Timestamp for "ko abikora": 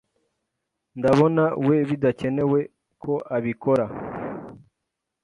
3.01-3.85